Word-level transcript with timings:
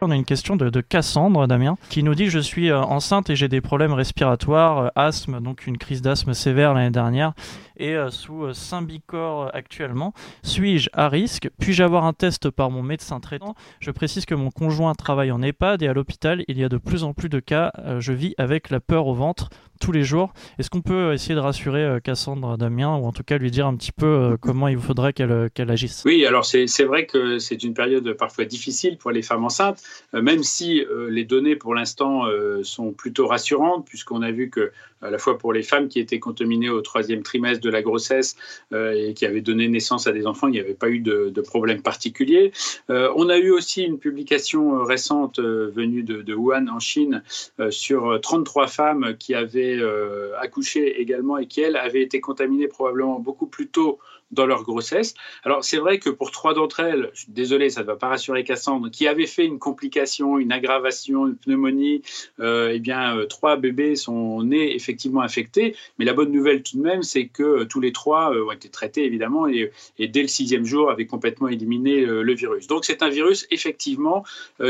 On 0.00 0.12
a 0.12 0.14
une 0.14 0.24
question 0.24 0.54
de, 0.54 0.80
Cassandre, 0.80 1.48
Damien, 1.48 1.76
qui 1.90 2.04
nous 2.04 2.14
dit 2.14 2.28
Je 2.28 2.38
suis 2.38 2.70
euh, 2.70 2.80
enceinte 2.80 3.30
et 3.30 3.36
j'ai 3.36 3.48
des 3.48 3.60
problèmes 3.60 3.92
respiratoires, 3.92 4.78
euh, 4.78 4.88
asthme, 4.94 5.40
donc 5.40 5.66
une 5.66 5.76
crise 5.76 6.02
d'asthme 6.02 6.34
sévère 6.34 6.72
l'année 6.72 6.92
dernière, 6.92 7.32
et 7.76 7.96
euh, 7.96 8.08
sous 8.08 8.54
Symbicort 8.54 9.50
actuellement. 9.54 10.14
Suis-je 10.44 10.88
à 10.92 11.08
risque? 11.08 11.50
Puis-je 11.58 11.82
avoir 11.82 12.04
un 12.04 12.12
test 12.12 12.48
par 12.48 12.70
mon 12.70 12.84
médecin 12.84 13.18
traitant? 13.18 13.56
Je 13.80 13.90
précise 13.90 14.24
que 14.24 14.36
mon 14.36 14.52
conjoint 14.52 14.94
travaille 14.94 15.32
en 15.32 15.42
EHPAD 15.42 15.82
et 15.82 15.88
à 15.88 15.92
l'hôpital, 15.92 16.44
il 16.46 16.58
y 16.58 16.62
a 16.62 16.68
de 16.68 16.78
plus 16.78 17.02
en 17.02 17.12
plus 17.12 17.28
de 17.28 17.40
cas. 17.40 17.72
je 17.98 18.12
vis 18.12 18.36
avec 18.38 18.70
la 18.70 18.78
peur 18.78 19.08
au 19.08 19.14
ventre 19.14 19.50
tous 19.78 19.92
les 19.92 20.02
jours. 20.02 20.32
Est-ce 20.58 20.70
qu'on 20.70 20.82
peut 20.82 21.12
essayer 21.12 21.34
de 21.34 21.40
rassurer 21.40 21.84
euh, 21.84 22.00
Cassandre 22.00 22.56
Damien 22.58 22.96
ou 22.96 23.06
en 23.06 23.12
tout 23.12 23.22
cas 23.22 23.38
lui 23.38 23.50
dire 23.50 23.66
un 23.66 23.76
petit 23.76 23.92
peu 23.92 24.06
euh, 24.06 24.36
comment 24.40 24.68
il 24.68 24.78
faudrait 24.78 25.12
qu'elle 25.12 25.32
euh, 25.32 25.48
qu'elle 25.52 25.70
agisse? 25.70 26.02
Oui, 26.04 26.26
alors 26.26 26.44
c'est 26.44 26.84
vrai 26.84 27.06
que 27.06 27.38
c'est 27.38 27.62
une 27.62 27.74
période 27.74 28.12
parfois 28.14 28.44
difficile 28.44 28.98
pour 28.98 29.10
les 29.10 29.22
femmes 29.22 29.44
enceintes, 29.44 29.82
même 30.12 30.42
si 30.42 30.84
les 31.08 31.24
données 31.24 31.56
pour 31.56 31.74
l'instant 31.74 32.24
sont 32.62 32.92
plutôt 32.92 33.26
rassurantes, 33.26 33.86
puisqu'on 33.86 34.22
a 34.22 34.30
vu 34.30 34.50
que 34.50 34.72
à 35.00 35.10
la 35.10 35.18
fois 35.18 35.38
pour 35.38 35.52
les 35.52 35.62
femmes 35.62 35.88
qui 35.88 36.00
étaient 36.00 36.18
contaminées 36.18 36.70
au 36.70 36.80
troisième 36.80 37.22
trimestre 37.22 37.62
de 37.62 37.70
la 37.70 37.82
grossesse 37.82 38.36
et 38.72 39.14
qui 39.14 39.26
avaient 39.26 39.40
donné 39.40 39.68
naissance 39.68 40.06
à 40.06 40.12
des 40.12 40.26
enfants, 40.26 40.48
il 40.48 40.52
n'y 40.52 40.60
avait 40.60 40.74
pas 40.74 40.88
eu 40.88 41.00
de, 41.00 41.30
de 41.32 41.40
problème 41.40 41.82
particulier. 41.82 42.52
on 42.88 43.28
a 43.28 43.38
eu 43.38 43.50
aussi 43.50 43.82
une 43.82 43.98
publication 43.98 44.82
récente 44.84 45.38
venue 45.40 46.02
de, 46.02 46.22
de 46.22 46.34
Wuhan 46.34 46.66
en 46.68 46.80
Chine 46.80 47.22
sur 47.70 48.18
33 48.20 48.66
femmes 48.66 49.16
qui 49.18 49.34
avaient 49.34 49.67
euh, 49.76 50.38
accouché 50.38 51.00
également 51.00 51.38
et 51.38 51.46
qui, 51.46 51.60
elles, 51.60 51.76
avaient 51.76 52.02
été 52.02 52.20
contaminées 52.20 52.68
probablement 52.68 53.18
beaucoup 53.18 53.46
plus 53.46 53.68
tôt 53.68 53.98
dans 54.30 54.46
leur 54.46 54.62
grossesse. 54.62 55.14
Alors 55.44 55.64
c'est 55.64 55.78
vrai 55.78 55.98
que 55.98 56.10
pour 56.10 56.30
trois 56.30 56.54
d'entre 56.54 56.80
elles, 56.80 57.10
je 57.14 57.22
suis 57.22 57.32
désolé, 57.32 57.70
ça 57.70 57.82
ne 57.82 57.86
va 57.86 57.96
pas 57.96 58.08
rassurer 58.08 58.44
Cassandre, 58.44 58.90
qui 58.90 59.08
avaient 59.08 59.26
fait 59.26 59.44
une 59.44 59.58
complication, 59.58 60.38
une 60.38 60.52
aggravation, 60.52 61.26
une 61.26 61.36
pneumonie, 61.36 62.02
euh, 62.40 62.72
eh 62.74 62.78
bien 62.78 63.16
euh, 63.16 63.26
trois 63.26 63.56
bébés 63.56 63.96
sont 63.96 64.42
nés 64.42 64.74
effectivement 64.74 65.22
infectés. 65.22 65.74
Mais 65.98 66.04
la 66.04 66.12
bonne 66.12 66.30
nouvelle 66.30 66.62
tout 66.62 66.76
de 66.76 66.82
même, 66.82 67.02
c'est 67.02 67.26
que 67.26 67.42
euh, 67.42 67.64
tous 67.64 67.80
les 67.80 67.92
trois 67.92 68.32
ont 68.32 68.52
été 68.52 68.68
traités 68.68 69.04
évidemment 69.04 69.46
et, 69.46 69.70
dès 69.98 70.22
le 70.22 70.28
sixième 70.28 70.64
jour 70.64 70.90
avaient 70.90 71.06
complètement 71.06 71.48
éliminé 71.48 72.04
le 72.04 72.34
virus. 72.34 72.66
Donc 72.66 72.84
c'est 72.84 73.02
un 73.02 73.08
virus 73.08 73.46
effectivement 73.50 74.24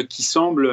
qui 0.08 0.22
semble 0.22 0.70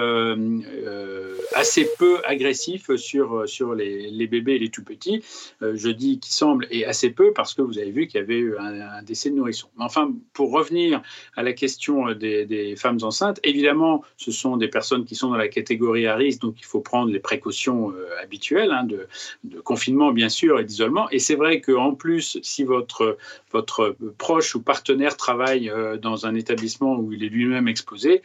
assez 1.54 1.88
peu 1.98 2.20
agressif 2.26 2.96
sur, 2.96 3.48
sur 3.48 3.76
les, 3.76 4.10
les, 4.10 4.28
bébés 4.28 4.56
et 4.56 4.60
les 4.60 4.70
tout 4.70 4.84
petits. 4.84 5.24
je 5.62 5.90
dis 5.90 6.20
qui 6.20 6.34
semble 6.34 6.68
et 6.72 6.86
assez 6.86 7.10
peu 7.10 7.34
parce 7.34 7.54
que 7.54 7.62
vous 7.62 7.78
avez 7.78 7.92
vu 7.92 8.08
qu'il 8.08 8.20
y 8.20 8.24
avait 8.24 8.38
eu 8.38 8.56
un 8.58 8.75
un, 8.82 9.04
décès 9.04 9.30
de 9.30 9.36
nourrisson. 9.36 9.68
Mais 9.78 9.84
enfin, 9.84 10.14
pour 10.34 10.52
revenir 10.52 11.02
à 11.36 11.44
la 11.44 11.54
question 11.54 12.12
des, 12.14 12.76
femmes 12.78 13.00
enceintes, 13.02 13.40
évidemment, 13.44 14.04
ce 14.18 14.32
sont 14.32 14.58
des 14.58 14.68
personnes 14.68 15.06
qui 15.06 15.16
sont 15.16 15.30
dans 15.30 15.38
la 15.38 15.48
catégorie 15.48 16.08
à 16.08 16.16
risque, 16.16 16.42
donc 16.42 16.56
il 16.60 16.66
faut 16.66 16.82
prendre 16.82 17.12
les 17.12 17.20
précautions 17.20 17.92
euh, 17.92 18.08
habituelles 18.22 18.72
hein, 18.72 18.86
de, 18.86 19.08
confinement, 19.62 20.12
bien 20.12 20.30
sûr, 20.30 20.60
et 20.60 20.64
d'isolement. 20.64 21.10
Et 21.12 21.20
c'est 21.20 21.36
vrai 21.36 21.62
qu'en 21.62 21.94
plus, 21.94 22.40
si 22.42 22.64
votre, 22.64 23.18
proche 24.18 24.56
ou 24.56 24.62
partenaire 24.62 25.18
travaille 25.18 25.70
euh, 25.70 25.98
dans 25.98 26.26
un 26.26 26.36
établissement 26.36 26.98
où 26.98 27.14
il 27.14 27.24
est 27.24 27.30
lui-même 27.30 27.68
exposé, 27.68 28.22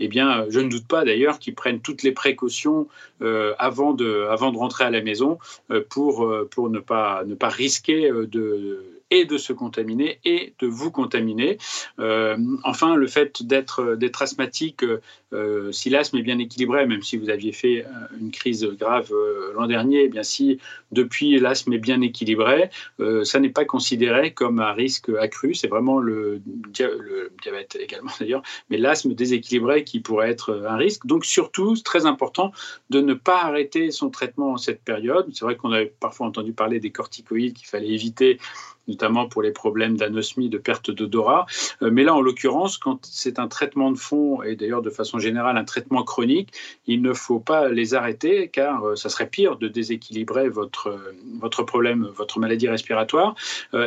eh 0.00 0.08
bien, 0.08 0.46
je 0.48 0.58
ne 0.60 0.68
doute 0.68 0.88
pas 0.88 1.04
d'ailleurs 1.04 1.38
qu'ils 1.38 1.54
prennent 1.54 1.80
toutes 1.80 2.02
les 2.02 2.12
précautions 2.12 2.88
euh, 3.20 3.54
avant, 3.58 3.92
de, 3.92 4.26
rentrer 4.56 4.84
à 4.84 4.90
la 4.90 5.02
maison 5.02 5.38
pour, 5.90 6.26
ne 6.26 6.80
pas 6.80 7.48
risquer 7.48 8.10
de 8.10 9.01
et 9.12 9.26
de 9.26 9.36
se 9.36 9.52
contaminer 9.52 10.18
et 10.24 10.54
de 10.58 10.66
vous 10.66 10.90
contaminer. 10.90 11.58
Euh, 12.00 12.36
enfin, 12.64 12.96
le 12.96 13.06
fait 13.06 13.42
d'être 13.42 14.22
asthmatique, 14.22 14.84
euh, 15.34 15.70
si 15.70 15.90
l'asthme 15.90 16.16
est 16.16 16.22
bien 16.22 16.38
équilibré, 16.38 16.86
même 16.86 17.02
si 17.02 17.18
vous 17.18 17.28
aviez 17.28 17.52
fait 17.52 17.84
euh, 17.84 17.90
une 18.18 18.30
crise 18.30 18.64
grave 18.64 19.12
l'an 19.54 19.66
dernier, 19.66 20.04
eh 20.04 20.08
bien 20.08 20.22
si 20.22 20.58
depuis 20.92 21.38
l'asthme 21.38 21.74
est 21.74 21.78
bien 21.78 22.00
équilibré, 22.00 22.70
ça 23.24 23.38
n'est 23.38 23.50
pas 23.50 23.66
considéré 23.66 24.32
comme 24.32 24.60
un 24.60 24.72
risque 24.72 25.10
accru. 25.20 25.54
C'est 25.54 25.68
vraiment 25.68 25.98
le, 25.98 26.40
le, 26.74 27.32
diabète 27.42 27.76
également 27.78 28.10
d'ailleurs, 28.20 28.42
mais 28.70 28.78
l'asthme 28.78 29.12
déséquilibré 29.12 29.84
qui 29.84 30.00
pourrait 30.00 30.30
être 30.30 30.64
un 30.66 30.76
risque. 30.76 31.04
Donc 31.04 31.26
surtout, 31.26 31.76
c'est 31.76 31.84
très 31.84 32.06
important 32.06 32.52
de 32.88 33.02
ne 33.02 33.12
pas 33.12 33.42
arrêter 33.42 33.90
son 33.90 34.08
traitement 34.08 34.52
en 34.52 34.56
cette 34.56 34.82
période. 34.82 35.28
C'est 35.34 35.44
vrai 35.44 35.56
qu'on 35.56 35.72
avait 35.72 35.92
parfois 36.00 36.26
entendu 36.26 36.54
parler 36.54 36.80
des 36.80 36.90
corticoïdes 36.90 37.52
qu'il 37.52 37.68
fallait 37.68 37.90
éviter 37.90 38.38
notamment 38.88 39.28
pour 39.28 39.42
les 39.42 39.52
problèmes 39.52 39.96
d'anosmie, 39.96 40.48
de 40.48 40.58
perte 40.58 40.90
d'odorat. 40.90 41.46
Euh, 41.82 41.90
mais 41.92 42.04
là, 42.04 42.14
en 42.14 42.20
l'occurrence, 42.20 42.78
quand 42.78 43.06
c'est 43.06 43.38
un 43.38 43.48
traitement 43.48 43.90
de 43.92 43.98
fond, 43.98 44.42
et 44.42 44.56
d'ailleurs 44.56 44.82
de 44.82 44.90
façon 44.90 45.18
générale 45.18 45.56
un 45.56 45.64
traitement 45.64 46.02
chronique, 46.02 46.52
il 46.86 47.02
ne 47.02 47.12
faut 47.12 47.40
pas 47.40 47.68
les 47.68 47.94
arrêter, 47.94 48.48
car 48.48 48.84
euh, 48.84 48.96
ça 48.96 49.08
serait 49.08 49.28
pire 49.28 49.56
de 49.56 49.68
déséquilibrer 49.68 50.48
votre, 50.48 50.88
euh, 50.88 51.14
votre 51.40 51.62
problème, 51.62 52.08
votre 52.14 52.38
maladie 52.38 52.68
respiratoire. 52.68 53.34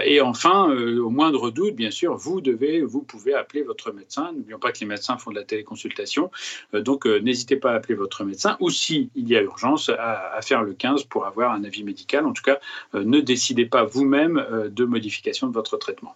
Et 0.04 0.22
enfin, 0.22 0.70
au 0.70 1.10
moindre 1.10 1.52
doute, 1.52 1.76
bien 1.76 1.92
sûr, 1.92 2.16
vous 2.16 2.42
devez, 2.42 2.82
vous 2.82 3.02
pouvez 3.02 3.34
appeler 3.34 3.64
votre 3.64 3.92
médecin. 3.92 4.32
N'oublions 4.36 4.60
pas 4.60 4.72
que 4.72 4.80
les 4.80 4.86
médecins 4.86 5.18
font 5.18 5.32
de 5.32 5.36
la 5.36 5.44
téléconsultation. 5.44 6.32
Donc, 6.74 7.06
n'hésitez 7.06 7.56
pas 7.56 7.72
à 7.72 7.76
appeler 7.76 7.96
votre 7.96 8.24
médecin, 8.24 8.58
ou 8.60 8.70
s'il 8.70 9.10
y 9.16 9.36
a 9.36 9.42
urgence, 9.42 9.90
à, 9.90 10.40
faire 10.42 10.64
le 10.64 10.74
15 10.74 11.04
pour 11.06 11.26
avoir 11.26 11.52
un 11.52 11.64
avis 11.64 11.84
médical. 11.84 12.26
En 12.26 12.34
tout 12.34 12.44
cas, 12.44 12.60
ne 12.94 13.20
décidez 13.20 13.66
pas 13.66 13.84
vous-même 13.84 14.46
de 14.70 14.85
modification 14.88 15.48
de 15.48 15.54
votre 15.54 15.78
traitement. 15.78 16.16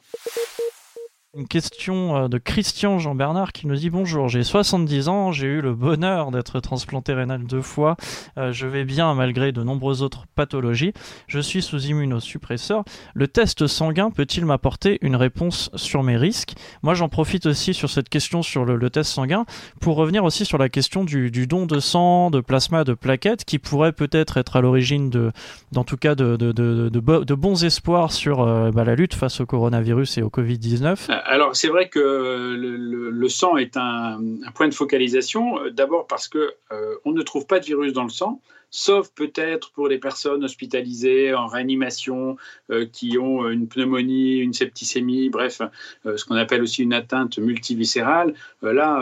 Une 1.38 1.48
question 1.48 2.18
euh, 2.18 2.28
de 2.28 2.40
Christian 2.40 2.98
Jean-Bernard 2.98 3.52
qui 3.52 3.68
nous 3.68 3.76
dit 3.76 3.92
Bonjour, 3.92 4.30
j'ai 4.30 4.42
70 4.42 5.10
ans, 5.10 5.32
j'ai 5.32 5.46
eu 5.46 5.62
le 5.62 5.76
bonheur 5.76 6.32
d'être 6.32 6.60
transplanté 6.60 7.14
rénal 7.14 7.44
deux 7.44 7.62
fois, 7.62 7.98
euh, 8.40 8.52
je 8.52 8.66
vais 8.66 8.84
bien 8.84 9.14
malgré 9.14 9.52
de 9.52 9.62
nombreuses 9.62 10.02
autres 10.02 10.26
pathologies, 10.34 10.92
je 11.28 11.40
suis 11.40 11.62
sous 11.62 11.86
immunosuppresseur. 11.86 12.84
Le 13.14 13.28
test 13.28 13.68
sanguin 13.68 14.10
peut-il 14.10 14.44
m'apporter 14.44 14.98
une 15.04 15.16
réponse 15.16 15.70
sur 15.76 16.02
mes 16.02 16.18
risques? 16.18 16.56
Moi 16.82 16.96
j'en 16.96 17.10
profite 17.10 17.46
aussi 17.46 17.76
sur 17.76 17.92
cette 17.92 18.10
question 18.10 18.42
sur 18.42 18.66
le, 18.66 18.90
test 18.90 19.12
sanguin 19.12 19.46
pour 19.80 19.98
revenir 19.98 20.24
aussi 20.24 20.46
sur 20.46 20.58
la 20.58 20.68
question 20.68 21.04
du, 21.04 21.30
don 21.46 21.68
de 21.68 21.80
sang, 21.80 22.32
de 22.32 22.42
plasma, 22.42 22.84
de 22.84 22.96
plaquettes 22.96 23.46
qui 23.46 23.60
pourrait 23.60 23.94
peut-être 23.94 24.38
être 24.38 24.56
à 24.56 24.62
l'origine 24.62 25.12
de, 25.12 25.32
d'en 25.74 25.84
tout 25.84 25.98
cas 25.98 26.16
de, 26.16 27.36
bons 27.36 27.64
espoirs 27.64 28.14
sur 28.14 28.42
euh, 28.42 28.72
bah, 28.72 28.84
la 28.84 28.96
lutte 28.96 29.14
face 29.14 29.42
au 29.42 29.46
coronavirus 29.46 30.18
et 30.18 30.24
au 30.24 30.30
Covid-19 30.30 31.19
alors 31.26 31.56
c'est 31.56 31.68
vrai 31.68 31.90
que 31.90 32.00
le, 32.00 33.30
sang 33.30 33.58
est 33.58 33.78
un, 33.78 34.20
point 34.56 34.68
de 34.68 34.74
focalisation, 34.74 35.60
euh, 35.60 35.72
d'abord 35.72 36.08
parce 36.08 36.28
que 36.28 36.54
euh, 36.72 36.96
ne 37.06 37.22
trouve 37.22 37.46
pas 37.46 37.60
de 37.60 37.66
virus 37.66 37.94
dans 37.94 38.04
le 38.04 38.10
sang, 38.10 38.42
sauf 38.72 39.10
peut-être 39.14 39.72
pour 39.72 39.88
les 39.88 39.98
personnes 39.98 40.44
hospitalisées 40.44 41.34
en 41.34 41.48
réanimation 41.48 42.38
euh, 42.72 42.86
qui 42.92 43.18
ont 43.18 43.50
une 43.50 43.68
pneumonie, 43.68 44.38
une 44.38 44.54
septicémie, 44.54 45.30
bref, 45.30 45.62
euh, 46.06 46.18
ce 46.18 46.26
qu'on 46.26 46.36
appelle 46.36 46.62
aussi 46.62 46.84
une 46.84 46.94
atteinte 46.94 47.40
multiviscérale. 47.40 48.34
Euh, 48.64 48.74
là, 48.74 49.00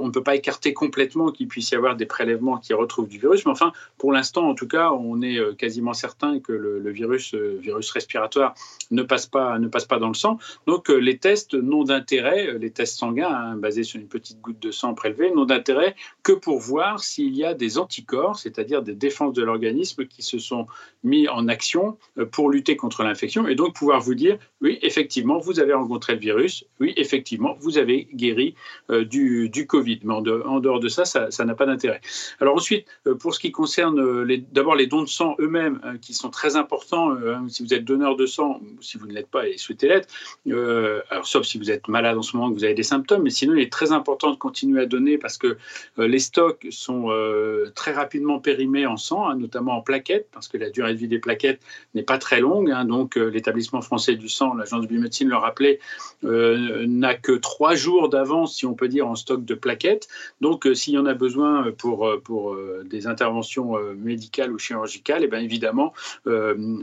on 0.00 0.06
ne 0.06 0.10
peut 0.10 0.22
pas 0.22 0.36
écarter 0.36 0.72
complètement 0.72 1.30
qu'il 1.30 1.48
puisse 1.48 1.70
y 1.70 1.74
avoir 1.74 1.96
des 1.96 2.06
prélèvements 2.06 2.58
qui 2.58 2.72
retrouvent 2.72 3.08
du 3.08 3.18
virus, 3.18 3.44
mais 3.44 3.52
enfin, 3.52 3.72
pour 3.98 4.12
l'instant, 4.12 4.48
en 4.48 4.54
tout 4.54 4.68
cas, 4.68 4.90
on 4.92 5.22
est 5.22 5.38
quasiment 5.56 5.92
certain 5.92 6.40
que 6.40 6.52
le, 6.52 6.90
virus, 6.90 7.34
virus 7.34 7.90
respiratoire 7.90 8.54
ne 8.90 9.02
passe, 9.02 9.26
pas, 9.26 9.58
ne 9.58 9.68
passe 9.68 9.84
pas 9.84 9.98
dans 9.98 10.08
le 10.08 10.14
sang. 10.14 10.38
Donc, 10.66 10.88
les 10.88 11.18
tests 11.18 11.54
n'ont 11.54 11.84
d'intérêt, 11.84 12.58
les 12.58 12.70
tests 12.70 12.98
sanguins 12.98 13.32
hein, 13.32 13.56
basés 13.56 13.82
sur 13.82 14.00
une 14.00 14.08
petite 14.08 14.40
goutte 14.40 14.60
de 14.60 14.70
sang 14.70 14.94
prélevée, 14.94 15.30
n'ont 15.30 15.44
d'intérêt 15.44 15.94
que 16.22 16.32
pour 16.32 16.58
voir 16.58 17.02
s'il 17.02 17.34
y 17.36 17.44
a 17.44 17.54
des 17.54 17.78
anticorps, 17.78 18.38
c'est-à-dire 18.38 18.82
des 18.82 18.94
défense 19.10 19.34
de 19.34 19.42
l'organisme 19.42 20.06
qui 20.06 20.22
se 20.22 20.38
sont 20.38 20.66
mis 21.02 21.26
en 21.28 21.48
action 21.48 21.98
euh, 22.18 22.26
pour 22.26 22.48
lutter 22.48 22.76
contre 22.76 23.02
l'infection 23.02 23.48
et 23.48 23.56
donc 23.56 23.74
pouvoir 23.74 24.00
vous 24.00 24.14
dire 24.14 24.38
oui, 24.60 24.78
effectivement, 24.82 25.38
vous 25.38 25.58
avez 25.58 25.72
rencontré 25.72 26.14
le 26.14 26.20
virus, 26.20 26.64
oui, 26.80 26.92
effectivement, 26.96 27.56
vous 27.60 27.78
avez 27.78 28.08
guéri 28.14 28.54
euh, 28.90 29.04
du, 29.04 29.48
du, 29.48 29.66
Covid. 29.66 30.00
Mais 30.04 30.14
en, 30.14 30.60
dehors 30.60 30.80
de 30.80 30.88
ça, 30.88 31.04
ça 31.04 31.44
n'a 31.44 31.54
pas 31.54 31.66
d'intérêt. 31.66 32.00
Alors 32.40 32.54
ensuite, 32.54 32.86
euh, 33.06 33.14
pour 33.14 33.34
ce 33.34 33.40
qui 33.40 33.50
concerne 33.50 33.96
d'abord 34.52 34.76
les 34.76 34.86
dons 34.86 35.02
de 35.02 35.08
sang 35.08 35.34
eux-mêmes, 35.40 35.80
qui 36.02 36.12
sont 36.14 36.30
très 36.30 36.56
importants, 36.56 37.10
hein, 37.12 37.46
si 37.48 37.62
vous 37.62 37.72
êtes 37.74 37.84
donneur 37.84 38.16
de 38.16 38.26
sang, 38.26 38.60
si 38.80 38.98
vous 38.98 39.06
ne 39.06 39.12
l'êtes 39.12 39.30
pas 39.30 39.48
et 39.48 39.56
souhaitez 39.56 39.88
l'être, 39.88 40.08
alors 41.10 41.26
sauf 41.26 41.44
si 41.46 41.58
vous 41.58 41.70
êtes 41.70 41.88
malade 41.88 42.16
en 42.18 42.22
ce 42.22 42.36
moment, 42.36 42.50
que 42.50 42.54
vous 42.54 42.64
avez 42.64 42.74
des 42.74 42.82
symptômes, 42.94 43.22
mais 43.22 43.30
sinon 43.30 43.54
il 43.54 43.62
est 43.62 43.72
très 43.72 43.92
important 43.92 44.30
de 44.30 44.36
continuer 44.36 44.82
à 44.82 44.86
donner 44.86 45.16
parce 45.18 45.38
que 45.38 45.56
les 45.96 46.18
stocks 46.18 46.66
sont 46.70 47.08
très 47.74 47.92
rapidement 47.92 48.38
périmés 48.38 48.86
en 48.86 48.96
sang, 49.00 49.28
hein, 49.28 49.36
notamment 49.36 49.76
en 49.76 49.80
plaquettes, 49.80 50.28
parce 50.32 50.46
que 50.46 50.56
la 50.56 50.70
durée 50.70 50.94
de 50.94 50.98
vie 50.98 51.08
des 51.08 51.18
plaquettes 51.18 51.60
n'est 51.94 52.04
pas 52.04 52.18
très 52.18 52.40
longue. 52.40 52.70
Hein. 52.70 52.84
donc 52.84 53.16
l'établissement 53.16 53.80
français 53.82 54.14
du 54.14 54.28
sang, 54.28 54.54
l'agence 54.54 54.82
de 54.82 54.86
biomédecine 54.86 55.28
le 55.28 55.36
rappelait, 55.36 55.80
n'a 56.22 57.14
que 57.14 57.32
trois 57.32 57.74
jours 57.74 58.08
d'avance, 58.08 58.54
si 58.54 58.66
on 58.66 58.74
peut 58.74 58.88
dire, 58.88 59.08
en 59.08 59.16
stock 59.16 59.44
de 59.44 59.54
plaquettes. 59.54 60.08
Donc 60.40 60.68
s'il 60.74 60.94
y 60.94 60.98
en 60.98 61.06
a 61.06 61.14
besoin 61.14 61.72
pour, 61.72 62.08
pour 62.22 62.56
des 62.84 63.06
interventions 63.06 63.76
médicales 63.96 64.52
ou 64.52 64.58
chirurgicales, 64.58 65.22
et 65.22 65.26
eh 65.26 65.28
bien 65.28 65.40
évidemment, 65.40 65.92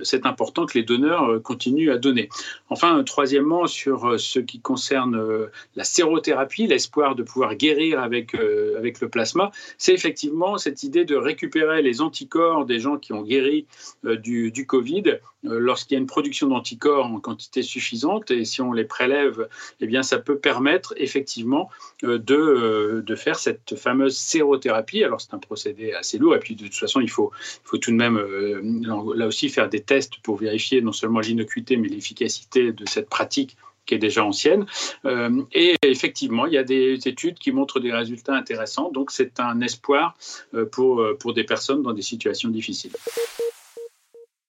c'est 0.04 0.26
important 0.26 0.66
que 0.66 0.78
les 0.78 0.84
donneurs 0.84 1.42
continuent 1.42 1.92
à 1.92 1.98
donner. 1.98 2.30
Enfin, 2.70 3.04
troisièmement, 3.04 3.68
sur 3.68 4.20
ce 4.20 4.40
qui 4.40 4.60
concerne 4.60 5.50
la 5.76 5.84
sérothérapie, 5.84 6.68
l'espoir 6.68 7.16
de 7.16 7.24
pouvoir 7.24 7.56
guérir 7.56 8.00
avec, 8.00 8.36
avec 8.78 9.00
le 9.02 9.10
plasma, 9.10 9.52
c'est 9.78 9.94
effectivement 9.94 10.58
cette 10.58 10.84
idée 10.84 11.06
de 11.06 11.16
récupérer 11.16 11.82
les 11.82 12.02
anticorps 12.08 12.66
des 12.66 12.80
gens 12.80 12.98
qui 12.98 13.14
ont 13.14 13.22
guéri 13.22 13.66
euh, 14.06 14.16
du, 14.16 14.66
Covid 14.66 15.04
euh, 15.46 15.60
lorsqu'il 15.60 15.96
y 15.96 15.98
a 15.98 16.00
une 16.00 16.08
production 16.08 16.48
d'anticorps 16.48 17.06
en 17.06 17.20
quantité 17.20 17.62
suffisante 17.62 18.32
et 18.32 18.46
si 18.46 18.62
on 18.62 18.74
les 18.74 18.86
prélève, 18.86 19.48
eh 19.80 19.88
bien 19.88 20.04
ça 20.04 20.18
peut 20.18 20.38
permettre 20.38 20.94
effectivement 20.98 21.70
euh, 22.04 22.18
de, 22.18 23.04
de 23.06 23.16
faire 23.16 23.38
cette 23.38 23.76
fameuse 23.76 24.18
sérothérapie. 24.18 25.04
Alors 25.04 25.22
c'est 25.22 25.34
un 25.34 25.40
procédé 25.40 25.94
assez 25.94 26.18
lourd 26.18 26.36
et 26.36 26.40
puis 26.40 26.56
de 26.56 26.64
toute 26.64 26.76
façon 26.76 27.00
il 27.02 27.10
faut, 27.10 27.32
il 27.66 27.68
faut 27.68 27.78
tout 27.78 27.92
de 27.92 27.96
même 27.96 28.18
là 29.16 29.28
aussi 29.28 29.50
faire 29.50 29.70
des 29.70 29.82
tests 29.82 30.20
pour 30.24 30.38
vérifier 30.38 30.82
non 30.82 30.92
seulement 30.92 31.20
l'innocuité 31.20 31.78
mais 31.78 31.88
l'efficacité 31.88 32.72
de 32.72 32.86
cette 32.88 33.10
pratique 33.10 33.58
qui 33.88 33.96
est 33.96 34.00
déjà 34.00 34.24
ancienne. 34.24 34.68
Euh, 35.06 35.42
et 35.54 35.76
effectivement, 35.82 36.46
il 36.46 36.54
y 36.54 36.58
a 36.58 36.64
des 36.64 37.08
études 37.08 37.40
qui 37.40 37.52
montrent 37.52 37.80
des 37.80 37.92
résultats 37.92 38.36
intéressants. 38.36 38.92
Donc, 38.92 39.10
c'est 39.10 39.40
un 39.40 39.62
espoir 39.62 40.16
euh, 40.54 40.66
pour, 40.66 41.02
euh, 41.02 41.18
pour 41.20 41.34
des 41.34 41.44
personnes 41.44 41.82
dans 41.82 41.94
des 41.94 42.04
situations 42.04 42.50
difficiles. 42.50 42.92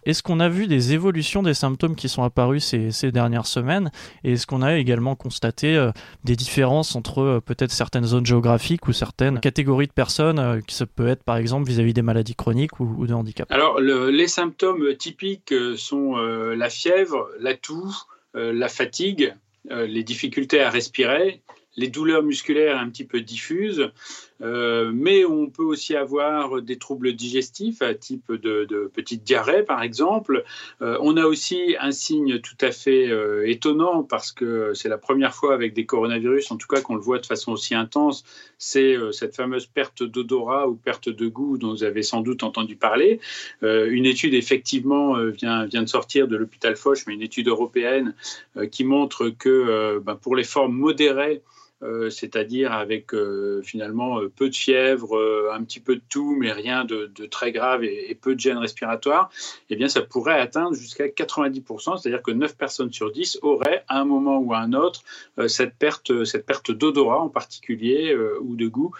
Est-ce 0.04 0.22
qu'on 0.22 0.40
a 0.40 0.48
vu 0.48 0.66
des 0.68 0.94
évolutions 0.94 1.42
des 1.42 1.52
symptômes 1.52 1.94
qui 1.94 2.08
sont 2.08 2.22
apparus 2.22 2.64
ces, 2.64 2.92
ces 2.92 3.12
dernières 3.12 3.46
semaines? 3.46 3.90
Et 4.24 4.32
est-ce 4.32 4.46
qu'on 4.46 4.62
a 4.62 4.78
également 4.78 5.16
constaté 5.16 5.90
des 6.24 6.34
différences 6.34 6.96
entre 6.96 7.42
peut-être 7.44 7.72
certaines 7.72 8.06
zones 8.06 8.24
géographiques 8.24 8.88
ou 8.88 8.94
certaines 8.94 9.38
catégories 9.38 9.88
de 9.88 9.92
personnes, 9.92 10.62
qui 10.66 10.76
ça 10.76 10.86
peut 10.86 11.08
être 11.08 11.24
par 11.24 11.36
exemple 11.36 11.68
vis-à-vis 11.68 11.92
des 11.92 12.00
maladies 12.00 12.36
chroniques 12.36 12.80
ou, 12.80 13.06
de 13.06 13.12
handicap 13.12 13.52
Alors, 13.52 13.80
les 13.80 14.28
symptômes 14.28 14.96
typiques 14.96 15.52
sont 15.76 16.16
la 16.16 16.70
fièvre, 16.70 17.28
la 17.38 17.54
toux, 17.54 17.92
la 18.34 18.68
fatigue, 18.68 19.34
euh, 19.70 19.86
les 19.86 20.02
difficultés 20.02 20.60
à 20.60 20.70
respirer, 20.70 21.42
les 21.76 21.88
douleurs 21.88 22.22
musculaires 22.22 22.78
un 22.78 22.88
petit 22.88 23.04
peu 23.04 23.20
diffuses, 23.20 23.90
euh, 24.40 24.90
mais 24.94 25.24
on 25.24 25.48
peut 25.48 25.64
aussi 25.64 25.96
avoir 25.96 26.62
des 26.62 26.78
troubles 26.78 27.12
digestifs, 27.14 27.82
type 28.00 28.32
de, 28.32 28.64
de 28.64 28.90
petite 28.92 29.24
diarrhée 29.24 29.62
par 29.62 29.82
exemple. 29.82 30.44
Euh, 30.82 30.96
on 31.00 31.16
a 31.16 31.24
aussi 31.24 31.76
un 31.80 31.90
signe 31.90 32.40
tout 32.40 32.56
à 32.60 32.70
fait 32.70 33.08
euh, 33.08 33.48
étonnant 33.48 34.02
parce 34.02 34.32
que 34.32 34.72
c'est 34.74 34.88
la 34.88 34.98
première 34.98 35.34
fois 35.34 35.54
avec 35.54 35.74
des 35.74 35.86
coronavirus, 35.86 36.50
en 36.50 36.56
tout 36.56 36.68
cas 36.68 36.80
qu'on 36.80 36.94
le 36.94 37.00
voit 37.00 37.18
de 37.18 37.26
façon 37.26 37.52
aussi 37.52 37.74
intense, 37.74 38.24
c'est 38.58 38.96
cette 39.12 39.36
fameuse 39.36 39.66
perte 39.66 40.02
d'odorat 40.02 40.68
ou 40.68 40.74
perte 40.74 41.08
de 41.08 41.28
goût 41.28 41.58
dont 41.58 41.70
vous 41.70 41.84
avez 41.84 42.02
sans 42.02 42.20
doute 42.20 42.42
entendu 42.42 42.76
parler. 42.76 43.20
une 43.62 44.04
étude 44.04 44.34
effectivement 44.34 45.16
vient, 45.26 45.66
vient 45.66 45.82
de 45.82 45.88
sortir 45.88 46.26
de 46.26 46.36
l'hôpital 46.36 46.76
Foch, 46.76 47.04
mais 47.06 47.14
une 47.14 47.22
étude 47.22 47.48
européenne 47.48 48.14
qui 48.72 48.84
montre 48.84 49.28
que 49.30 50.00
ben, 50.00 50.16
pour 50.16 50.34
les 50.34 50.44
formes 50.44 50.74
modérées, 50.74 51.42
euh, 51.82 52.10
c'est-à-dire 52.10 52.72
avec 52.72 53.14
euh, 53.14 53.62
finalement 53.62 54.20
euh, 54.20 54.28
peu 54.28 54.48
de 54.48 54.54
fièvre, 54.54 55.16
un 55.52 55.62
petit 55.62 55.78
peu 55.78 55.94
de 55.94 56.02
tout, 56.08 56.34
mais 56.36 56.50
rien 56.50 56.84
de, 56.84 57.06
très 57.30 57.52
grave 57.52 57.84
et, 57.84 58.16
peu 58.20 58.34
de 58.34 58.40
gènes 58.40 58.58
respiratoires, 58.58 59.30
eh 59.70 59.76
bien 59.76 59.88
ça 59.88 60.02
pourrait 60.02 60.40
atteindre 60.40 60.74
jusqu'à 60.74 61.06
90%, 61.06 61.98
c'est-à-dire 61.98 62.22
que 62.22 62.32
9 62.32 62.56
personnes 62.56 62.92
sur 62.92 63.12
10 63.12 63.38
auraient 63.42 63.84
à 63.86 64.00
un 64.00 64.04
moment 64.04 64.38
ou 64.38 64.52
à 64.52 64.58
un 64.58 64.72
autre 64.72 65.02
cette 65.46 65.76
perte, 65.76 66.24
cette 66.24 66.46
perte 66.46 66.72
d'odorat 66.72 67.20
en 67.20 67.28
particulier 67.28 68.16
ou 68.40 68.56
de 68.56 68.66
goût 68.66 68.92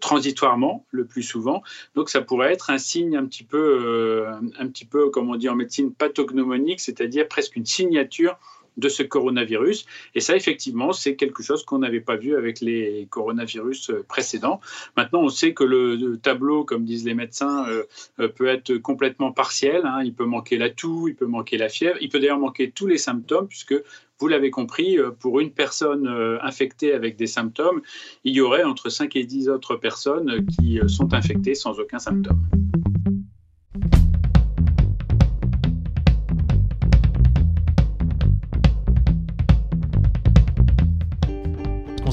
transitoirement 0.00 0.86
le 0.90 1.04
plus 1.04 1.22
souvent. 1.22 1.62
Donc 1.94 2.08
ça 2.08 2.22
pourrait 2.22 2.52
être 2.52 2.70
un 2.70 2.78
signe 2.78 3.16
un 3.16 3.26
petit 3.26 3.44
peu, 3.44 4.26
un 4.58 4.68
petit 4.68 4.86
peu 4.86 5.10
comme 5.10 5.28
on 5.30 5.36
dit 5.36 5.48
en 5.48 5.56
médecine, 5.56 5.92
pathognomonique, 5.92 6.80
c'est-à-dire 6.80 7.28
presque 7.28 7.56
une 7.56 7.66
signature 7.66 8.38
de 8.76 8.88
ce 8.88 9.02
coronavirus. 9.02 9.86
Et 10.14 10.20
ça, 10.20 10.36
effectivement, 10.36 10.92
c'est 10.92 11.16
quelque 11.16 11.42
chose 11.42 11.64
qu'on 11.64 11.78
n'avait 11.78 12.00
pas 12.00 12.16
vu 12.16 12.36
avec 12.36 12.60
les 12.60 13.06
coronavirus 13.10 13.90
euh, 13.90 14.04
précédents. 14.06 14.60
Maintenant, 14.96 15.22
on 15.22 15.28
sait 15.28 15.54
que 15.54 15.64
le 15.64 16.16
tableau, 16.16 16.64
comme 16.64 16.84
disent 16.84 17.04
les 17.04 17.14
médecins, 17.14 17.66
euh, 17.68 17.84
euh, 18.20 18.28
peut 18.28 18.46
être 18.46 18.76
complètement 18.76 19.32
partiel. 19.32 19.82
Hein. 19.84 20.02
Il 20.04 20.14
peut 20.14 20.24
manquer 20.24 20.56
la 20.56 20.70
toux, 20.70 21.08
il 21.08 21.14
peut 21.14 21.26
manquer 21.26 21.56
la 21.56 21.68
fièvre, 21.68 21.98
il 22.00 22.08
peut 22.08 22.18
d'ailleurs 22.18 22.38
manquer 22.38 22.70
tous 22.70 22.86
les 22.86 22.98
symptômes, 22.98 23.46
puisque 23.48 23.74
vous 24.20 24.28
l'avez 24.28 24.50
compris, 24.50 24.96
pour 25.18 25.40
une 25.40 25.50
personne 25.50 26.06
infectée 26.40 26.92
avec 26.92 27.16
des 27.16 27.26
symptômes, 27.26 27.82
il 28.22 28.32
y 28.32 28.40
aurait 28.40 28.62
entre 28.62 28.88
5 28.88 29.14
et 29.16 29.24
10 29.24 29.48
autres 29.48 29.74
personnes 29.74 30.46
qui 30.46 30.78
sont 30.86 31.12
infectées 31.14 31.56
sans 31.56 31.80
aucun 31.80 31.98
symptôme. 31.98 32.40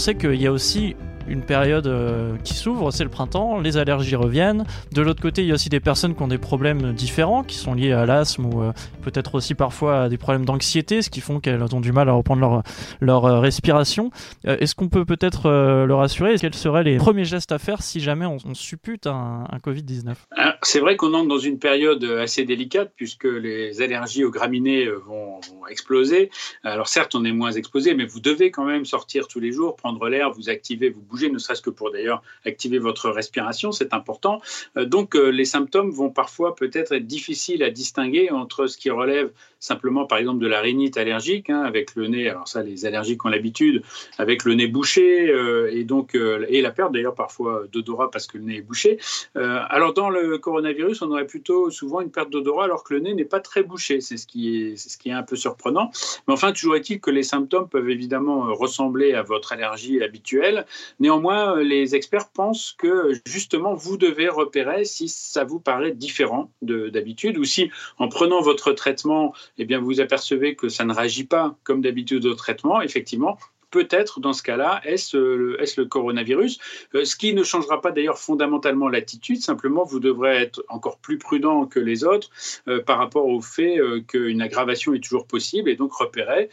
Sait 0.02 0.16
qu'il 0.16 0.42
y 0.42 0.48
a 0.48 0.52
aussi 0.52 0.96
une 1.32 1.42
période 1.42 1.88
euh, 1.88 2.36
qui 2.44 2.54
s'ouvre, 2.54 2.92
c'est 2.92 3.06
le 3.06 3.10
printemps, 3.10 3.60
les 3.60 3.78
allergies 3.78 4.16
reviennent. 4.16 4.66
De 4.92 5.02
l'autre 5.02 5.22
côté, 5.22 5.42
il 5.42 5.48
y 5.48 5.52
a 5.52 5.54
aussi 5.54 5.70
des 5.70 5.80
personnes 5.80 6.14
qui 6.14 6.22
ont 6.22 6.28
des 6.28 6.38
problèmes 6.38 6.92
différents, 6.92 7.44
qui 7.44 7.56
sont 7.56 7.74
liés 7.74 7.94
à 7.94 8.06
l'asthme 8.06 8.46
ou 8.46 8.62
euh, 8.62 8.74
peut-être 9.02 9.36
aussi 9.36 9.56
parfois 9.56 10.04
à 10.04 10.10
des 10.10 10.18
problèmes 10.18 10.46
d'anxiété, 10.46 11.02
ce 11.02 11.10
qui 11.10 11.22
font 11.22 11.40
qu'elles 11.40 11.64
ont 11.74 11.80
du 11.80 11.94
mal 11.94 12.10
à 12.10 12.12
reprendre 12.12 12.64
leur, 13.00 13.26
euh, 13.26 13.40
respiration. 13.40 14.12
Est-ce 14.44 14.76
qu'on 14.76 14.90
peut 14.90 15.06
peut-être 15.06 15.50
leur 15.86 16.02
assurer 16.02 16.36
Quels 16.40 16.54
seraient 16.54 16.84
les 16.84 16.98
premiers 16.98 17.24
gestes 17.24 17.52
à 17.52 17.60
faire 17.60 17.82
si 17.82 18.00
jamais 18.02 18.26
on, 18.26 18.40
suppute 18.54 19.08
un, 19.08 19.46
Covid-19 19.64 20.16
ah, 20.36 20.58
C'est 20.64 20.80
vrai 20.80 20.98
qu'on 20.98 21.14
entre 21.14 21.30
dans 21.30 21.38
une 21.38 21.60
période 21.60 22.04
assez 22.04 22.44
délicate 22.44 22.92
puisque 22.96 23.24
les 23.26 23.82
allergies 23.82 24.24
aux 24.24 24.32
graminées 24.32 24.88
vont 25.08 25.40
exploser. 25.70 26.30
Alors 26.64 26.88
certes, 26.88 27.16
on 27.16 27.24
est 27.24 27.32
moins 27.32 27.52
exposé, 27.52 27.94
mais 27.94 28.06
vous 28.06 28.20
devez 28.20 28.52
quand 28.52 28.66
même 28.66 28.86
sortir 28.86 29.28
tous 29.28 29.40
les 29.40 29.52
jours, 29.52 29.76
prendre 29.76 30.10
l'air, 30.10 30.32
vous 30.32 30.50
activer, 30.50 30.90
vous 30.90 31.02
bouger 31.02 31.21
ne 31.30 31.38
serait-ce 31.38 31.62
que 31.62 31.70
pour 31.70 31.92
d'ailleurs 31.92 32.24
activer 32.46 32.80
votre 32.80 33.10
respiration, 33.10 33.72
c'est 33.72 33.94
important. 33.94 34.42
Euh, 34.78 34.86
donc 34.86 35.16
euh, 35.16 35.30
les 35.30 35.46
symptômes 35.46 35.92
vont 35.92 36.10
parfois 36.10 36.56
peut-être 36.56 36.94
être 36.94 37.06
difficiles 37.06 37.64
à 37.64 37.70
distinguer 37.70 38.32
entre 38.32 38.68
ce 38.68 38.78
qui 38.78 38.90
relève 38.90 39.32
simplement 39.60 40.06
par 40.06 40.18
exemple 40.18 40.40
de 40.40 40.48
la 40.48 40.60
rhinite 40.60 40.98
allergique, 40.98 41.50
hein, 41.50 41.62
avec 41.62 41.96
le 41.96 42.08
nez, 42.08 42.30
alors 42.30 42.48
ça 42.48 42.64
les 42.64 42.86
allergiques 42.86 43.24
ont 43.26 43.30
l'habitude, 43.30 43.84
avec 44.18 44.44
le 44.44 44.56
nez 44.56 44.68
bouché 44.68 45.30
euh, 45.30 45.70
et 45.72 45.84
donc 45.84 46.16
et 46.16 46.62
la 46.62 46.72
perte 46.72 46.94
d'ailleurs 46.94 47.14
parfois 47.14 47.64
d'odorat 47.72 48.10
parce 48.10 48.26
que 48.26 48.38
le 48.38 48.46
nez 48.46 48.58
est 48.58 48.62
bouché. 48.62 48.98
alors 49.36 49.94
dans 49.94 50.10
le 50.10 50.38
coronavirus, 50.38 51.02
on 51.04 51.12
aurait 51.12 51.28
plutôt 51.28 51.70
souvent 51.70 52.02
une 52.02 52.10
perte 52.10 52.32
d'odorat 52.32 52.66
alors 52.66 52.84
que 52.84 52.94
le 52.94 53.02
nez 53.02 53.14
n'est 53.14 53.26
pas 53.26 53.40
très 53.40 53.64
bouché, 53.64 54.02
c'est 54.02 54.18
ce 54.18 54.26
ce 54.32 54.98
qui 54.98 55.10
est 55.10 55.12
un 55.12 55.24
peu 55.24 55.36
surprenant. 55.36 55.92
Mais 56.28 56.34
enfin, 56.34 56.52
toujours 56.52 56.76
est-il 56.76 57.00
que 57.00 57.12
les 57.12 57.24
symptômes 57.24 57.68
peuvent 57.68 57.90
évidemment 57.90 58.54
ressembler 58.54 59.14
à 59.14 59.24
votre 59.24 59.54
allergie 59.54 60.02
habituelle. 60.02 60.66
Néanmoins, 61.02 61.58
euh, 61.58 61.64
les 61.64 61.96
experts 61.96 62.30
pensent 62.30 62.76
que 62.78 63.14
justement, 63.26 63.74
vous 63.74 63.98
devez 63.98 64.30
repérer 64.30 64.86
si 64.86 65.10
ça 65.10 65.44
vous 65.44 65.60
paraît 65.60 65.94
différent 65.94 66.52
d'habitude 66.62 67.40
ou 67.40 67.44
si, 67.44 67.72
en 67.98 68.08
prenant 68.08 68.40
votre 68.40 68.72
traitement, 68.74 69.34
eh 69.58 69.66
vous 69.78 70.00
apercevez 70.00 70.54
que 70.56 70.70
ça 70.70 70.86
ne 70.86 70.94
réagit 70.94 71.24
pas 71.24 71.56
comme 71.64 71.82
d'habitude 71.82 72.28
au 72.28 72.36
traitement. 72.36 72.84
Effectivement, 72.84 73.40
peut-être 73.72 74.20
dans 74.20 74.34
ce 74.34 74.44
cas-là, 74.44 74.82
est-ce 74.84 75.18
le, 75.18 75.62
est 75.62 75.78
le 75.78 75.86
coronavirus? 75.86 76.60
Euh, 76.96 77.06
Ce 77.06 77.16
qui 77.16 77.34
ne 77.34 77.44
changera 77.44 77.82
pas 77.82 77.92
d'ailleurs 77.92 78.20
fondamentalement 78.20 78.90
l'attitude, 78.90 79.42
simplement 79.42 79.84
vous 79.84 80.00
devrez 80.00 80.36
être 80.36 80.64
encore 80.68 80.98
plus 80.98 81.18
prudent 81.18 81.66
que 81.66 81.80
les 81.80 82.04
autres 82.04 82.30
euh, 82.68 82.82
par 82.84 82.98
rapport 82.98 83.26
au 83.26 83.42
fait 83.42 83.80
euh, 83.80 84.02
qu'une 84.02 84.42
aggravation 84.42 84.94
est 84.94 85.00
toujours 85.00 85.26
possible. 85.26 85.70
Et 85.70 85.76
donc 85.76 85.94
repérer 85.94 86.50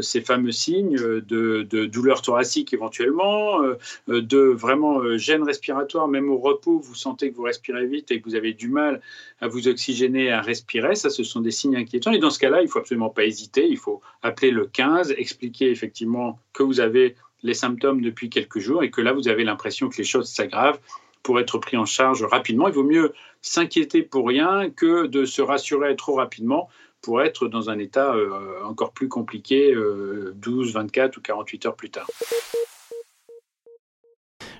ces 0.00 0.22
fameux 0.22 0.52
signes 0.52 0.96
de, 0.96 1.20
de 1.68 1.84
douleur 1.84 2.22
thoracique 2.22 2.72
éventuellement, 2.72 3.60
de 4.08 4.38
vraiment 4.38 5.18
gêne 5.18 5.42
respiratoire, 5.42 6.08
même 6.08 6.30
au 6.30 6.38
repos, 6.38 6.78
vous 6.78 6.94
sentez 6.94 7.30
que 7.30 7.36
vous 7.36 7.42
respirez 7.42 7.86
vite 7.86 8.10
et 8.10 8.20
que 8.20 8.24
vous 8.24 8.34
avez 8.34 8.54
du 8.54 8.68
mal 8.68 9.02
à 9.40 9.48
vous 9.48 9.68
oxygéner, 9.68 10.30
à 10.30 10.40
respirer, 10.40 10.94
ça 10.94 11.10
ce 11.10 11.22
sont 11.22 11.40
des 11.40 11.50
signes 11.50 11.76
inquiétants. 11.76 12.12
Et 12.12 12.18
dans 12.18 12.30
ce 12.30 12.38
cas-là, 12.38 12.62
il 12.62 12.68
faut 12.68 12.78
absolument 12.78 13.10
pas 13.10 13.24
hésiter, 13.24 13.66
il 13.68 13.76
faut 13.76 14.00
appeler 14.22 14.50
le 14.50 14.66
15, 14.66 15.14
expliquer 15.18 15.70
effectivement 15.70 16.38
que 16.54 16.62
vous 16.62 16.80
avez 16.80 17.16
les 17.42 17.54
symptômes 17.54 18.00
depuis 18.00 18.30
quelques 18.30 18.58
jours 18.58 18.82
et 18.82 18.90
que 18.90 19.02
là, 19.02 19.12
vous 19.12 19.28
avez 19.28 19.44
l'impression 19.44 19.90
que 19.90 19.98
les 19.98 20.04
choses 20.04 20.30
s'aggravent 20.30 20.80
pour 21.22 21.38
être 21.40 21.58
pris 21.58 21.76
en 21.76 21.84
charge 21.84 22.22
rapidement. 22.22 22.68
Il 22.68 22.74
vaut 22.74 22.84
mieux 22.84 23.12
s'inquiéter 23.42 24.02
pour 24.02 24.26
rien 24.26 24.70
que 24.70 25.06
de 25.06 25.26
se 25.26 25.42
rassurer 25.42 25.94
trop 25.96 26.14
rapidement 26.14 26.68
pour 27.02 27.20
être 27.20 27.48
dans 27.48 27.68
un 27.68 27.78
état 27.78 28.14
euh, 28.14 28.64
encore 28.64 28.92
plus 28.92 29.08
compliqué 29.08 29.74
12, 29.74 29.76
euh, 29.76 30.72
24 30.72 31.18
ou 31.18 31.20
48 31.20 31.66
heures 31.66 31.76
plus 31.76 31.90
tard. 31.90 32.06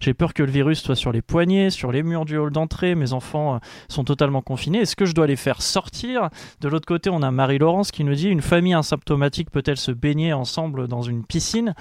J'ai 0.04 0.14
peur 0.14 0.34
que 0.34 0.42
le 0.42 0.50
virus 0.50 0.82
soit 0.82 0.96
sur 0.96 1.12
les 1.12 1.22
poignets, 1.22 1.70
sur 1.70 1.90
les 1.90 2.02
murs 2.02 2.24
du 2.24 2.36
hall 2.36 2.50
d'entrée, 2.50 2.94
mes 2.94 3.12
enfants 3.12 3.60
sont 3.88 4.04
totalement 4.04 4.42
confinés, 4.42 4.80
est-ce 4.80 4.96
que 4.96 5.06
je 5.06 5.14
dois 5.14 5.26
les 5.26 5.36
faire 5.36 5.62
sortir? 5.62 6.28
De 6.60 6.68
l'autre 6.68 6.86
côté, 6.86 7.10
on 7.10 7.22
a 7.22 7.30
Marie-Laurence 7.30 7.90
qui 7.90 8.04
nous 8.04 8.14
dit 8.14 8.28
une 8.28 8.42
famille 8.42 8.74
asymptomatique 8.74 9.50
peut-elle 9.50 9.76
se 9.76 9.90
baigner 9.90 10.32
ensemble 10.32 10.88
dans 10.88 11.02
une 11.02 11.24
piscine? 11.24 11.74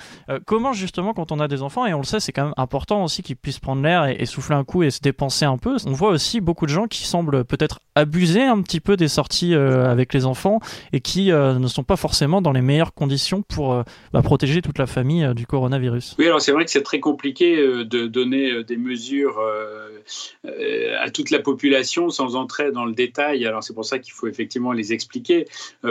Comment 0.45 0.73
justement 0.73 1.13
quand 1.13 1.31
on 1.31 1.39
a 1.39 1.47
des 1.47 1.61
enfants, 1.61 1.85
et 1.85 1.93
on 1.93 1.99
le 1.99 2.05
sait, 2.05 2.19
c'est 2.19 2.31
quand 2.31 2.45
même 2.45 2.53
important 2.57 3.03
aussi 3.03 3.23
qu'ils 3.23 3.35
puissent 3.35 3.59
prendre 3.59 3.81
l'air 3.81 4.05
et, 4.05 4.25
souffler 4.25 4.55
un 4.55 4.63
coup 4.63 4.83
et 4.83 4.91
se 4.91 5.01
dépenser 5.01 5.45
un 5.45 5.57
peu, 5.57 5.77
on 5.85 5.91
voit 5.91 6.09
aussi 6.09 6.41
beaucoup 6.41 6.65
de 6.65 6.71
gens 6.71 6.87
qui 6.87 7.03
semblent 7.03 7.43
peut-être 7.43 7.79
abuser 7.95 8.43
un 8.43 8.61
petit 8.61 8.79
peu 8.79 8.97
des 8.97 9.07
sorties 9.07 9.53
avec 9.53 10.13
les 10.13 10.25
enfants 10.25 10.59
et 10.91 11.01
qui 11.01 11.31
ne 11.31 11.67
sont 11.67 11.83
pas 11.83 11.97
forcément 11.97 12.41
dans 12.41 12.51
les 12.51 12.61
meilleures 12.61 12.93
conditions 12.93 13.41
pour 13.41 13.73
euh, 13.73 13.83
bah, 14.11 14.21
protéger 14.21 14.61
toute 14.61 14.77
la 14.77 14.85
famille 14.85 15.23
euh, 15.23 15.33
du 15.33 15.45
coronavirus. 15.45 16.15
Oui, 16.19 16.27
alors 16.27 16.41
c'est 16.41 16.51
vrai 16.51 16.65
que 16.65 16.71
c'est 16.71 16.83
très 16.83 16.99
compliqué 16.99 17.57
euh, 17.57 17.85
de 17.85 18.07
donner 18.13 18.63
des 18.63 18.77
mesures 18.77 19.41
à 20.45 21.09
toute 21.11 21.31
la 21.31 21.39
population 21.39 22.09
sans 22.09 22.35
entrer 22.35 22.71
dans 22.71 22.85
le 22.85 22.93
détail. 22.93 23.45
Alors 23.45 23.63
c'est 23.63 23.73
pour 23.73 23.85
ça 23.85 23.99
qu'il 23.99 24.13
faut 24.13 24.27
effectivement 24.27 24.71
les 24.71 24.93
expliquer 24.93 25.45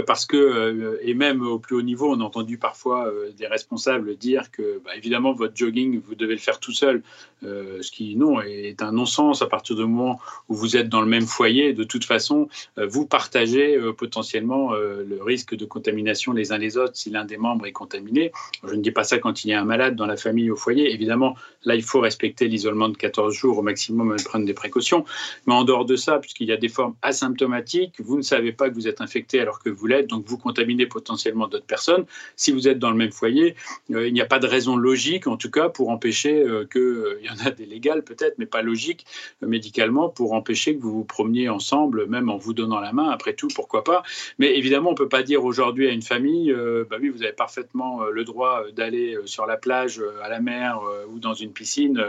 parce 0.06 0.24
que, 0.24 0.98
et 1.02 1.14
même 1.14 1.42
au 1.42 1.58
plus 1.58 1.76
haut 1.76 1.82
niveau, 1.82 2.10
on 2.10 2.20
a 2.20 2.24
entendu 2.24 2.56
parfois 2.56 3.12
des 3.36 3.46
responsables 3.46 4.16
dire 4.16 4.50
que, 4.50 4.80
bah, 4.84 4.92
évidemment, 4.96 5.32
votre 5.32 5.56
jogging, 5.56 6.00
vous 6.00 6.14
devez 6.14 6.34
le 6.34 6.40
faire 6.40 6.60
tout 6.60 6.72
seul, 6.72 7.02
ce 7.42 7.90
qui, 7.90 8.16
non, 8.16 8.40
est 8.40 8.82
un 8.82 8.92
non-sens 8.92 9.42
à 9.42 9.46
partir 9.46 9.76
du 9.76 9.82
moment 9.82 10.20
où 10.48 10.54
vous 10.54 10.76
êtes 10.76 10.88
dans 10.88 11.00
le 11.00 11.08
même 11.08 11.26
foyer. 11.26 11.72
De 11.72 11.84
toute 11.84 12.04
façon, 12.04 12.48
vous 12.76 13.06
partagez 13.06 13.78
potentiellement 13.98 14.72
le 14.74 15.22
risque 15.22 15.56
de 15.56 15.64
contamination 15.64 16.32
les 16.32 16.52
uns 16.52 16.58
les 16.58 16.76
autres 16.76 16.96
si 16.96 17.10
l'un 17.10 17.24
des 17.24 17.36
membres 17.36 17.66
est 17.66 17.72
contaminé. 17.72 18.30
Je 18.64 18.74
ne 18.74 18.80
dis 18.80 18.92
pas 18.92 19.04
ça 19.04 19.18
quand 19.18 19.44
il 19.44 19.48
y 19.48 19.52
a 19.54 19.60
un 19.60 19.64
malade 19.64 19.96
dans 19.96 20.06
la 20.06 20.16
famille 20.16 20.50
au 20.50 20.56
foyer. 20.56 20.92
Évidemment, 20.92 21.34
là, 21.64 21.74
il 21.74 21.82
faut 21.82 22.00
respecter 22.12 22.47
l'isolement 22.47 22.90
de 22.90 22.97
14 22.97 23.33
jours 23.33 23.57
au 23.59 23.62
maximum 23.62 24.14
et 24.19 24.23
prendre 24.23 24.45
des 24.45 24.52
précautions. 24.52 25.07
Mais 25.47 25.54
en 25.54 25.64
dehors 25.64 25.87
de 25.87 25.97
ça, 25.97 26.19
puisqu'il 26.19 26.49
y 26.49 26.52
a 26.52 26.59
des 26.59 26.69
formes 26.69 26.95
asymptomatiques, 27.00 27.95
vous 28.00 28.19
ne 28.19 28.23
savez 28.23 28.52
pas 28.52 28.69
que 28.69 28.75
vous 28.75 28.87
êtes 28.87 29.00
infecté 29.00 29.40
alors 29.40 29.61
que 29.61 29.71
vous 29.71 29.87
l'êtes, 29.87 30.09
donc 30.09 30.26
vous 30.26 30.37
contaminez 30.37 30.87
potentiellement 30.87 31.49
d'autres 31.49 31.66
personnes. 31.66 32.04
Si 32.37 32.52
vous 32.52 32.69
êtes 32.69 32.78
dans 32.78 32.90
le 32.90 32.97
même 32.97 33.12
foyer, 33.12 33.54
euh, 33.92 34.07
il 34.07 34.12
n'y 34.12 34.21
a 34.21 34.26
pas 34.26 34.38
de 34.38 34.47
raison 34.47 34.76
logique, 34.76 35.26
en 35.26 35.38
tout 35.38 35.50
cas, 35.50 35.71
pour 35.71 35.88
empêcher 35.88 36.42
euh, 36.42 36.66
que, 36.66 36.78
euh, 36.78 37.19
il 37.23 37.26
y 37.26 37.31
en 37.31 37.47
a 37.47 37.50
des 37.50 37.64
légales 37.64 38.02
peut-être, 38.02 38.35
mais 38.38 38.47
pas 38.47 38.62
logique 38.62 39.07
médicalement, 39.40 40.11
pour 40.11 40.35
empêcher 40.35 40.76
que 40.76 40.83
vous 40.83 40.92
vous 40.92 41.04
promeniez 41.04 41.49
ensemble, 41.49 42.07
même 42.07 42.28
en 42.28 42.37
vous 42.37 42.52
donnant 42.52 42.81
la 42.81 42.92
main. 42.92 43.09
Après 43.09 43.33
tout, 43.33 43.49
pourquoi 43.54 43.85
pas? 43.85 44.02
Mais 44.38 44.59
évidemment, 44.59 44.90
on 44.90 44.92
ne 44.92 44.99
peut 44.99 45.09
pas 45.09 45.23
dire 45.23 45.45
aujourd'hui 45.45 45.88
à 45.88 45.92
une 45.92 46.02
famille, 46.02 46.52
bah 46.90 46.97
oui, 47.00 47.09
vous 47.09 47.23
avez 47.23 47.33
parfaitement 47.33 48.04
le 48.04 48.25
droit 48.25 48.64
d'aller 48.73 49.16
sur 49.25 49.47
la 49.47 49.57
plage, 49.57 50.02
à 50.23 50.28
la 50.28 50.40
mer 50.40 50.81
ou 51.09 51.19
dans 51.19 51.35
une 51.35 51.52
piscine. 51.52 52.01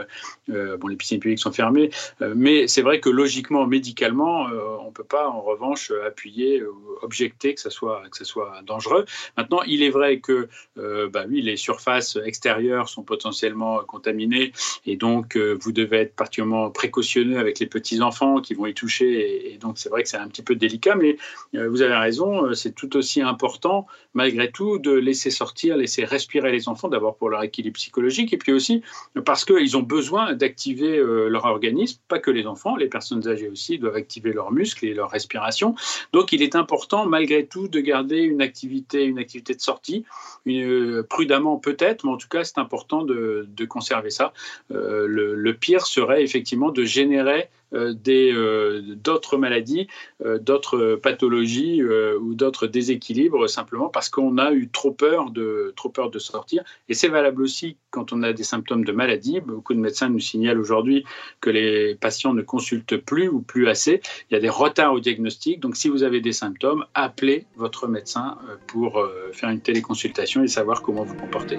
Bon, 0.48 0.88
les 0.88 0.96
piscines 0.96 1.20
publiques 1.20 1.40
sont 1.40 1.52
fermées, 1.52 1.90
mais 2.36 2.68
c'est 2.68 2.82
vrai 2.82 3.00
que 3.00 3.10
logiquement, 3.10 3.66
médicalement, 3.68 4.48
on 4.82 4.88
ne 4.88 4.92
peut 4.92 5.04
pas 5.04 5.28
en 5.30 5.42
revanche 5.42 5.92
appuyer 6.06 6.64
ou 6.64 6.76
objecter 7.02 7.54
que 7.54 7.62
ça 7.62 7.70
soit, 7.70 8.04
que 8.12 8.18
ça 8.18 8.26
soit 8.26 8.62
dangereux. 8.66 9.06
Maintenant, 9.38 9.62
il 9.64 9.84
est 9.84 9.90
vrai 9.90 10.20
que 10.20 10.48
bah 10.76 11.26
oui, 11.28 11.42
les 11.42 11.58
surfaces 11.58 12.18
extérieures 12.24 12.90
sont 12.90 13.04
potentiellement 13.04 13.80
contaminées 13.84 14.52
et 14.86 14.96
donc 14.96 15.38
vous 15.38 15.72
devez 15.72 15.98
être 15.98 16.16
particulièrement 16.16 16.70
précautionneux 16.72 17.38
avec 17.38 17.60
les 17.60 17.68
petits-enfants 17.68 18.42
qui 18.42 18.54
vont 18.54 18.66
y 18.66 18.74
toucher 18.74 19.54
et, 19.54 19.58
donc 19.58 19.78
c'est 19.78 19.90
vrai 19.90 20.04
que 20.04 20.10
c'est 20.10 20.18
un 20.18 20.28
petit 20.28 20.42
peu 20.42 20.56
délicat, 20.56 20.96
mais 20.96 21.18
vous 21.54 21.82
avez 21.82 21.96
raison, 21.96 22.54
c'est 22.54 22.74
tout 22.74 22.96
aussi 22.98 23.22
important 23.22 23.88
malgré 24.14 24.52
tout 24.52 24.80
de 24.80 24.92
laisser 24.92 25.32
sortir, 25.32 25.78
laisser 25.78 26.06
respirer 26.06 26.52
les 26.52 26.68
enfants, 26.68 26.88
d'abord 26.88 27.16
pour 27.16 27.30
leur 27.30 27.44
équilibre 27.44 27.76
psychologique 27.76 28.34
et 28.34 28.38
puis 28.38 28.52
aussi 28.52 28.82
parce 29.26 29.46
qu'ils 29.46 29.78
ont 29.78 29.83
besoin 29.84 30.34
d'activer 30.34 30.98
leur 30.98 31.46
organisme, 31.46 32.00
pas 32.08 32.20
que 32.20 32.32
les 32.32 32.48
enfants, 32.48 32.76
les 32.76 32.88
personnes 32.88 33.28
âgées 33.28 33.50
aussi 33.50 33.78
doivent 33.78 33.96
activer 33.96 34.34
leurs 34.34 34.52
muscles 34.52 34.86
et 34.86 34.94
leur 34.94 35.10
respiration. 35.10 35.76
Donc 36.12 36.34
il 36.34 36.42
est 36.42 36.56
important 36.56 37.06
malgré 37.06 37.46
tout 37.46 37.68
de 37.68 37.80
garder 37.80 38.20
une 38.20 38.42
activité, 38.42 39.04
une 39.04 39.20
activité 39.20 39.54
de 39.56 39.62
sortie, 39.62 40.06
une, 40.46 41.04
prudemment 41.04 41.58
peut-être, 41.58 42.06
mais 42.06 42.12
en 42.12 42.18
tout 42.18 42.28
cas 42.28 42.44
c'est 42.44 42.58
important 42.58 43.04
de, 43.04 43.48
conserver 43.70 44.10
ça. 44.10 44.34
Euh, 44.72 45.08
le, 45.08 45.54
pire 45.54 45.86
serait 45.86 46.24
effectivement 46.24 46.70
de 46.70 46.84
générer 46.84 47.34
euh, 47.34 47.46
euh, 47.46 47.63
d'autres 47.74 49.38
maladies, 49.38 49.88
euh, 50.24 50.38
d'autres 50.38 50.96
pathologies 51.02 51.84
ou 51.84 52.36
d'autres 52.36 52.68
déséquilibres 52.68 53.50
simplement 53.50 53.90
parce 53.90 54.10
qu'on 54.10 54.38
a 54.38 54.52
eu 54.52 54.70
trop 54.70 54.92
peur 54.92 55.32
de, 55.32 55.74
trop 55.76 55.90
peur 55.90 56.10
de 56.10 56.20
sortir. 56.20 56.64
Et 56.90 56.94
c'est 56.94 57.08
valable 57.08 57.42
aussi 57.42 57.78
quand 57.90 58.14
on 58.14 58.24
a 58.24 58.34
des 58.34 58.44
symptômes 58.44 58.86
de 58.86 58.92
maladie. 58.92 59.40
Beaucoup 59.42 59.74
de 59.74 59.80
médecins 59.80 60.10
nous 60.10 60.20
signalent 60.20 60.60
aujourd'hui 60.60 61.04
que 61.42 61.50
les 61.50 61.96
patients 61.96 62.34
ne 62.34 62.42
consultent 62.42 62.98
plus 62.98 63.28
ou 63.28 63.42
plus 63.42 63.68
assez. 63.68 64.02
Il 64.30 64.34
y 64.34 64.38
a 64.38 64.40
des 64.40 64.50
retards 64.50 64.94
au 64.94 65.00
diagnostic. 65.00 65.60
Donc 65.60 65.76
si 65.76 65.90
vous 65.90 66.04
avez 66.04 66.22
des 66.22 66.34
symptômes, 66.34 66.86
appelez 66.94 67.46
votre 67.56 67.88
médecin 67.88 68.38
pour 68.68 69.06
faire 69.32 69.50
une 69.50 69.62
téléconsultation 69.62 70.44
et 70.44 70.48
savoir 70.48 70.82
comment 70.82 71.04
vous 71.04 71.16
comportez. 71.16 71.58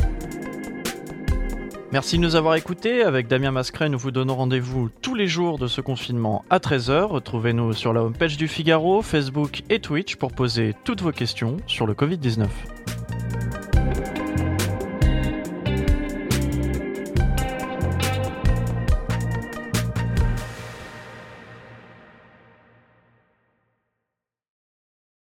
Merci 1.94 2.16
de 2.16 2.22
nous 2.22 2.34
avoir 2.34 2.56
écoutés. 2.56 3.04
Avec 3.04 3.28
Damien 3.28 3.52
Mascret, 3.52 3.88
nous 3.88 4.00
vous 4.00 4.10
donnons 4.10 4.34
rendez-vous 4.34 4.90
tous 5.00 5.14
les 5.14 5.28
jours 5.28 5.60
de 5.60 5.68
ce 5.68 5.80
confinement 5.80 6.44
à 6.50 6.58
13h. 6.58 7.02
Retrouvez-nous 7.02 7.72
sur 7.72 7.92
la 7.92 8.02
homepage 8.02 8.36
du 8.36 8.48
Figaro, 8.48 9.00
Facebook 9.00 9.62
et 9.70 9.78
Twitch 9.78 10.16
pour 10.16 10.32
poser 10.32 10.74
toutes 10.82 11.02
vos 11.02 11.12
questions 11.12 11.58
sur 11.68 11.86
le 11.86 11.94
Covid-19. 11.94 12.48